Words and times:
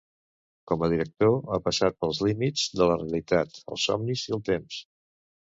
Com 0.69 0.85
a 0.85 0.87
director 0.93 1.37
ha 1.39 1.59
passejat 1.67 1.99
pels 2.05 2.21
límits 2.29 2.65
de 2.81 2.89
la 2.93 2.97
realitat, 2.97 3.61
els 3.75 3.87
somnis 3.91 4.27
i 4.33 4.37
el 4.41 4.45
temps. 4.51 4.83